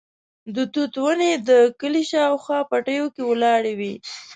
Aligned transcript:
د 0.55 0.57
توت 0.73 0.93
ونې 1.03 1.31
د 1.49 1.49
کلي 1.79 2.03
شاوخوا 2.11 2.59
پټیو 2.69 3.05
کې 3.15 3.23
ولاړې 3.31 3.73
وې. 3.79 3.93